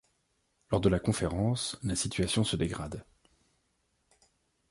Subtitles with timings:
[0.71, 3.05] Lors de la conférence, la situation se dégrade.